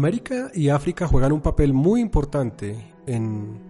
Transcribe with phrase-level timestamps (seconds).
[0.00, 2.74] América y África juegan un papel muy importante
[3.06, 3.60] en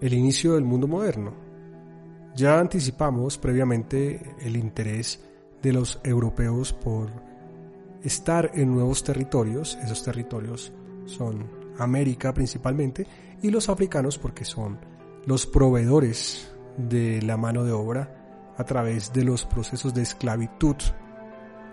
[0.00, 1.34] el inicio del mundo moderno.
[2.36, 5.20] Ya anticipamos previamente el interés
[5.60, 7.10] de los europeos por
[8.04, 10.72] estar en nuevos territorios, esos territorios
[11.04, 13.04] son América principalmente,
[13.42, 14.78] y los africanos porque son
[15.24, 20.76] los proveedores de la mano de obra a través de los procesos de esclavitud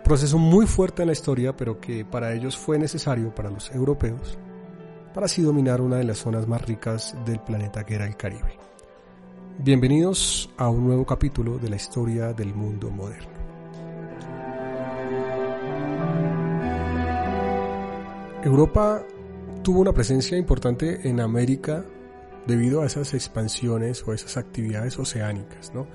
[0.03, 4.37] Proceso muy fuerte en la historia, pero que para ellos fue necesario, para los europeos,
[5.13, 8.59] para así dominar una de las zonas más ricas del planeta que era el Caribe.
[9.59, 13.31] Bienvenidos a un nuevo capítulo de la historia del mundo moderno.
[18.43, 19.05] Europa
[19.63, 21.85] tuvo una presencia importante en América
[22.45, 25.87] debido a esas expansiones o esas actividades oceánicas, ¿no?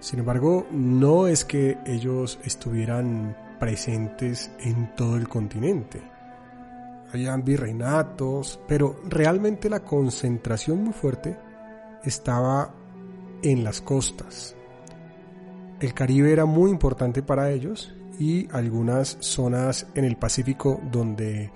[0.00, 6.00] Sin embargo, no es que ellos estuvieran presentes en todo el continente.
[7.12, 11.36] Habían virreinatos, pero realmente la concentración muy fuerte
[12.04, 12.74] estaba
[13.42, 14.54] en las costas.
[15.80, 21.50] El Caribe era muy importante para ellos y algunas zonas en el Pacífico donde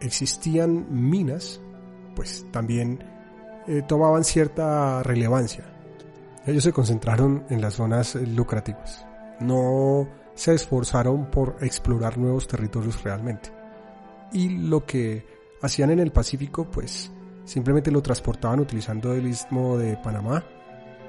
[0.00, 1.60] existían minas,
[2.16, 3.04] pues también
[3.66, 5.71] eh, tomaban cierta relevancia.
[6.46, 9.06] Ellos se concentraron en las zonas lucrativas.
[9.40, 13.50] No se esforzaron por explorar nuevos territorios realmente.
[14.32, 15.24] Y lo que
[15.60, 17.12] hacían en el Pacífico, pues
[17.44, 20.44] simplemente lo transportaban utilizando el istmo de Panamá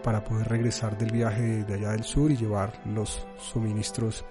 [0.03, 4.25] para poder regresar del viaje de allá del sur y llevar los suministros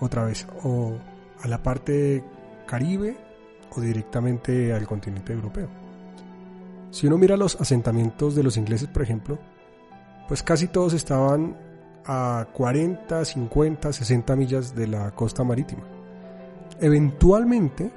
[0.00, 0.96] otra vez o
[1.42, 2.24] a la parte
[2.66, 3.16] caribe
[3.76, 5.68] o directamente al continente europeo.
[6.90, 9.38] Si uno mira los asentamientos de los ingleses, por ejemplo,
[10.28, 11.56] pues casi todos estaban
[12.04, 15.82] a 40, 50, 60 millas de la costa marítima.
[16.80, 17.90] Eventualmente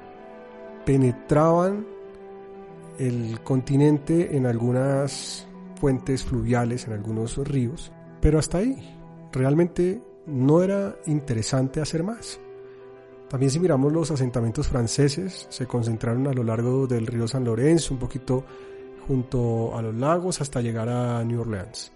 [0.84, 1.86] penetraban
[2.98, 5.46] el continente en algunas
[5.80, 8.96] fuentes fluviales, en algunos ríos, pero hasta ahí.
[9.32, 12.38] Realmente no era interesante hacer más.
[13.28, 17.94] También si miramos los asentamientos franceses, se concentraron a lo largo del río San Lorenzo,
[17.94, 18.44] un poquito
[19.08, 21.93] junto a los lagos hasta llegar a New Orleans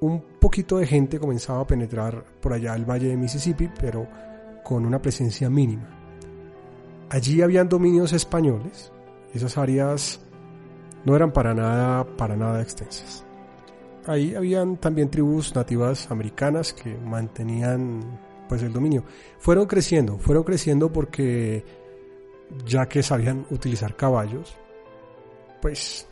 [0.00, 4.06] un poquito de gente comenzaba a penetrar por allá el valle de Mississippi, pero
[4.62, 5.88] con una presencia mínima.
[7.08, 8.92] Allí habían dominios españoles,
[9.32, 10.20] esas áreas
[11.04, 13.24] no eran para nada, para nada extensas.
[14.06, 18.00] Ahí habían también tribus nativas americanas que mantenían
[18.48, 19.04] pues el dominio.
[19.38, 21.64] Fueron creciendo, fueron creciendo porque
[22.64, 24.56] ya que sabían utilizar caballos,
[25.60, 26.08] pues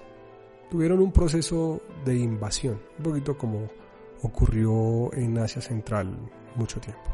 [0.74, 3.68] tuvieron un proceso de invasión, un poquito como
[4.22, 6.18] ocurrió en Asia Central
[6.56, 7.12] mucho tiempo.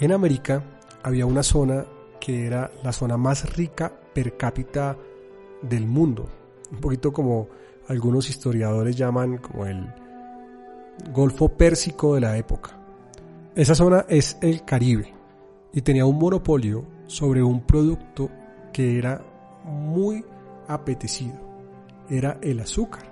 [0.00, 0.62] En América
[1.02, 1.84] había una zona
[2.20, 4.96] que era la zona más rica per cápita
[5.60, 6.28] del mundo,
[6.70, 7.48] un poquito como
[7.88, 9.92] algunos historiadores llaman como el
[11.12, 12.78] Golfo Pérsico de la época.
[13.56, 15.12] Esa zona es el Caribe
[15.72, 18.30] y tenía un monopolio sobre un producto
[18.72, 19.20] que era
[19.64, 20.24] muy
[20.68, 21.47] apetecido
[22.08, 23.02] era el azúcar.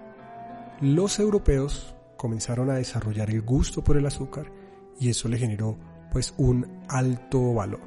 [0.81, 4.51] Los europeos comenzaron a desarrollar el gusto por el azúcar
[4.99, 5.77] y eso le generó
[6.11, 7.81] pues un alto valor.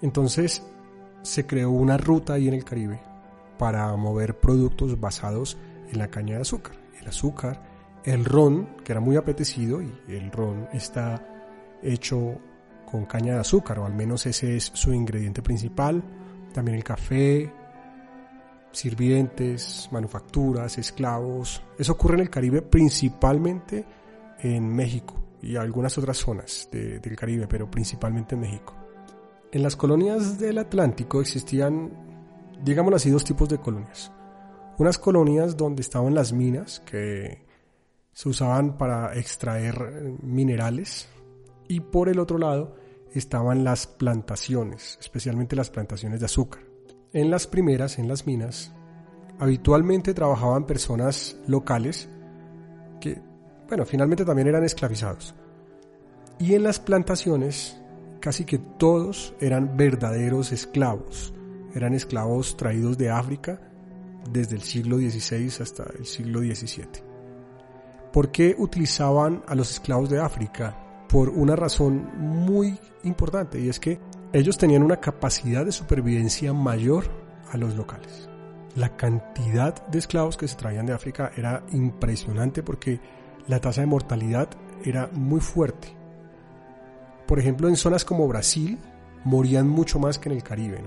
[0.00, 0.62] Entonces
[1.22, 3.00] se creó una ruta ahí en el Caribe
[3.58, 5.56] para mover productos basados
[5.90, 6.76] en la caña de azúcar.
[7.00, 7.62] El azúcar,
[8.04, 11.24] el ron, que era muy apetecido y el ron está
[11.82, 12.38] hecho
[12.90, 16.02] con caña de azúcar o al menos ese es su ingrediente principal.
[16.52, 17.52] También el café,
[18.72, 21.62] sirvientes, manufacturas, esclavos.
[21.78, 23.84] Eso ocurre en el Caribe principalmente
[24.40, 28.74] en México y algunas otras zonas del Caribe, pero principalmente en México.
[29.50, 31.90] En las colonias del Atlántico existían,
[32.62, 34.10] digámoslo así, dos tipos de colonias.
[34.78, 37.44] Unas colonias donde estaban las minas que
[38.12, 41.08] se usaban para extraer minerales
[41.68, 42.76] y por el otro lado
[43.12, 46.71] estaban las plantaciones, especialmente las plantaciones de azúcar.
[47.12, 48.72] En las primeras, en las minas,
[49.38, 52.08] habitualmente trabajaban personas locales
[53.00, 53.20] que,
[53.68, 55.34] bueno, finalmente también eran esclavizados.
[56.38, 57.82] Y en las plantaciones
[58.22, 61.34] casi que todos eran verdaderos esclavos.
[61.74, 63.60] Eran esclavos traídos de África
[64.30, 66.86] desde el siglo XVI hasta el siglo XVII.
[68.12, 70.78] ¿Por qué utilizaban a los esclavos de África?
[71.08, 73.98] Por una razón muy importante y es que
[74.32, 77.04] ellos tenían una capacidad de supervivencia mayor
[77.50, 78.28] a los locales.
[78.74, 83.00] La cantidad de esclavos que se traían de África era impresionante porque
[83.46, 84.48] la tasa de mortalidad
[84.84, 85.94] era muy fuerte.
[87.26, 88.78] Por ejemplo, en zonas como Brasil
[89.24, 90.82] morían mucho más que en el Caribe.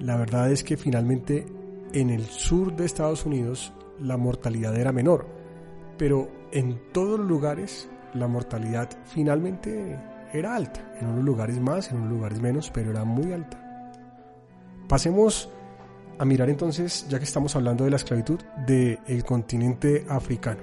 [0.00, 1.46] La verdad es que finalmente
[1.92, 5.26] en el sur de Estados Unidos la mortalidad era menor,
[5.96, 9.98] pero en todos los lugares la mortalidad finalmente
[10.32, 13.58] era alta, en unos lugares más, en unos lugares menos, pero era muy alta.
[14.88, 15.50] Pasemos
[16.18, 20.60] a mirar entonces, ya que estamos hablando de la esclavitud, del el continente africano.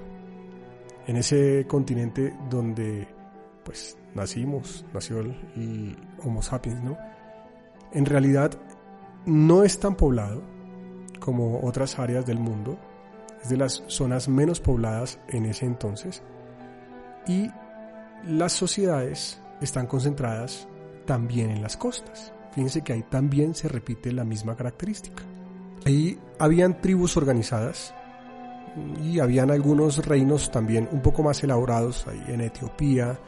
[1.07, 3.07] En ese continente donde
[3.63, 6.97] pues nacimos, nació el, Homo sapiens, ¿no?
[7.91, 8.51] En realidad
[9.25, 10.41] no es tan poblado
[11.19, 12.77] como otras áreas del mundo,
[13.41, 16.21] es de las zonas menos pobladas en ese entonces,
[17.27, 17.49] y
[18.25, 20.67] las sociedades están concentradas
[21.05, 22.33] también en las costas.
[22.53, 25.23] Fíjense que ahí también se repite la misma característica.
[25.85, 27.93] Ahí habían tribus organizadas
[29.03, 33.19] y habían algunos reinos también un poco más elaborados ahí en Etiopía,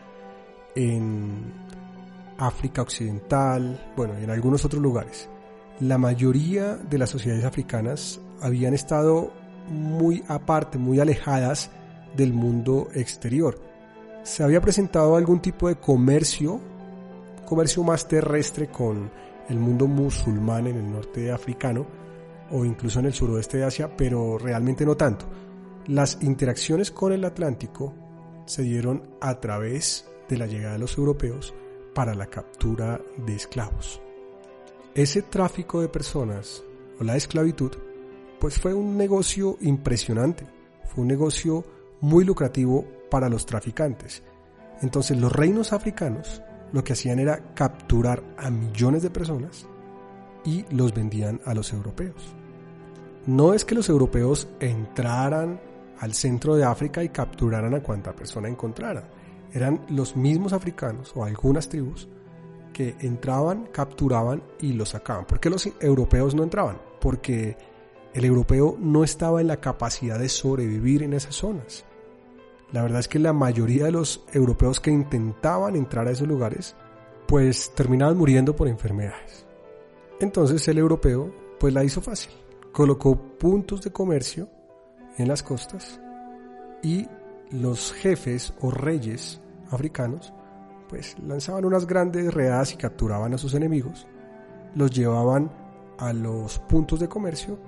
[0.76, 1.54] en
[2.38, 5.30] África Occidental, bueno, en algunos otros lugares.
[5.80, 9.32] La mayoría de las sociedades africanas habían estado
[9.70, 11.70] muy aparte, muy alejadas
[12.16, 13.67] del mundo exterior.
[14.28, 16.60] Se había presentado algún tipo de comercio,
[17.46, 19.10] comercio más terrestre con
[19.48, 21.88] el mundo musulmán en el norte africano
[22.52, 25.26] o incluso en el suroeste de Asia, pero realmente no tanto.
[25.88, 27.94] Las interacciones con el Atlántico
[28.46, 31.54] se dieron a través de la llegada de los europeos
[31.96, 34.02] para la captura de esclavos.
[34.94, 36.66] Ese tráfico de personas
[37.00, 37.72] o la esclavitud
[38.42, 40.46] pues fue un negocio impresionante,
[40.84, 41.64] fue un negocio
[42.02, 44.24] muy lucrativo para los traficantes.
[44.82, 49.66] Entonces los reinos africanos lo que hacían era capturar a millones de personas
[50.44, 52.36] y los vendían a los europeos.
[53.26, 55.60] No es que los europeos entraran
[56.00, 59.18] al centro de África y capturaran a cuanta persona encontraran
[59.54, 62.08] eran los mismos africanos o algunas tribus
[62.74, 65.26] que entraban, capturaban y los sacaban.
[65.26, 66.80] ¿Por qué los europeos no entraban?
[67.02, 67.58] Porque
[68.14, 71.86] el europeo no estaba en la capacidad de sobrevivir en esas zonas.
[72.72, 76.76] La verdad es que la mayoría de los europeos que intentaban entrar a esos lugares,
[77.28, 79.46] pues terminaban muriendo por enfermedades.
[80.20, 82.32] Entonces el europeo, pues la hizo fácil.
[82.72, 84.50] Colocó puntos de comercio
[85.18, 86.00] en las costas
[86.84, 87.08] y
[87.52, 89.42] los jefes o reyes
[89.72, 90.34] africanos
[90.90, 94.08] pues lanzaban unas grandes redadas y capturaban a sus enemigos,
[94.76, 95.52] los llevaban
[95.98, 97.60] a los puntos de comercio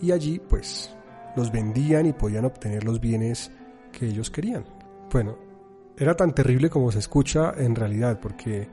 [0.00, 0.94] y allí pues
[1.36, 3.50] los vendían y podían obtener los bienes
[3.92, 4.64] que ellos querían.
[5.10, 5.36] Bueno,
[5.96, 8.68] era tan terrible como se escucha en realidad porque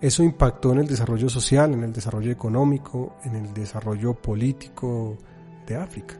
[0.00, 5.16] eso impactó en el desarrollo social, en el desarrollo económico, en el desarrollo político
[5.66, 6.18] de África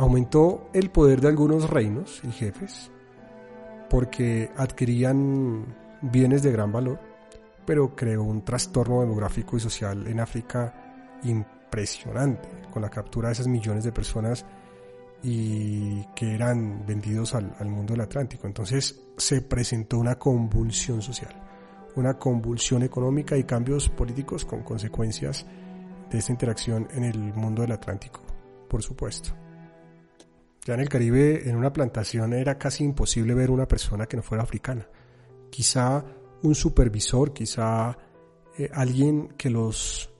[0.00, 2.90] aumentó el poder de algunos reinos y jefes
[3.90, 6.98] porque adquirían bienes de gran valor,
[7.66, 13.48] pero creó un trastorno demográfico y social en África impresionante, con la captura de esas
[13.48, 14.46] millones de personas
[15.22, 18.46] y que eran vendidos al, al mundo del Atlántico.
[18.46, 21.34] Entonces se presentó una convulsión social,
[21.96, 25.46] una convulsión económica y cambios políticos con consecuencias
[26.10, 28.22] de esta interacción en el mundo del Atlántico,
[28.68, 29.30] por supuesto.
[30.64, 34.22] Ya en el Caribe, en una plantación, era casi imposible ver una persona que no
[34.22, 34.86] fuera africana.
[35.50, 36.04] Quizá
[36.42, 37.96] un supervisor, quizá
[38.58, 40.10] eh, alguien que los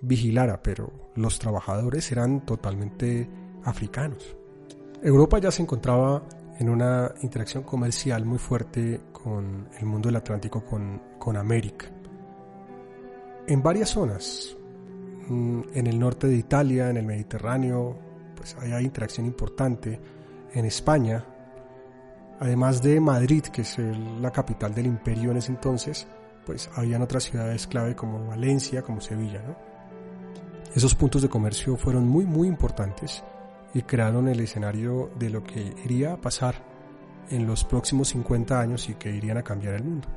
[0.00, 3.28] vigilara, pero los trabajadores eran totalmente
[3.64, 4.36] africanos.
[5.02, 6.22] Europa ya se encontraba
[6.58, 11.86] en una interacción comercial muy fuerte con el mundo del Atlántico, con, con América.
[13.46, 14.54] En varias zonas,
[15.26, 17.96] mm, en el norte de Italia, en el Mediterráneo,
[18.36, 19.98] pues hay interacción importante.
[20.52, 21.24] En España,
[22.38, 26.06] además de Madrid, que es la capital del imperio en ese entonces,
[26.44, 29.40] pues habían otras ciudades clave como Valencia, como Sevilla,
[30.74, 33.24] Esos puntos de comercio fueron muy muy importantes
[33.74, 36.54] y crearon el escenario de lo que iría a pasar
[37.30, 40.08] en los próximos 50 años y que irían a cambiar el mundo.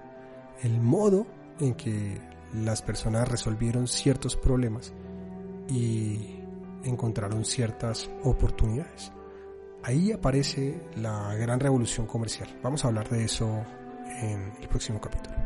[0.62, 1.28] El modo
[1.60, 2.20] en que
[2.54, 4.94] las personas resolvieron ciertos problemas
[5.70, 6.40] y
[6.84, 9.12] encontraron ciertas oportunidades.
[9.84, 12.50] Ahí aparece la gran revolución comercial.
[12.64, 13.64] Vamos a hablar de eso
[14.22, 15.43] en el próximo capítulo.